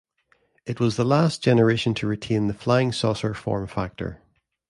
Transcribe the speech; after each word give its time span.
It 0.65 0.79
was 0.79 0.95
the 0.97 1.05
last 1.05 1.43
generation 1.43 1.93
to 1.93 2.07
retain 2.07 2.47
the 2.47 2.55
"flying 2.55 2.91
saucer" 2.91 3.35
form 3.35 3.67
factor. 3.67 4.19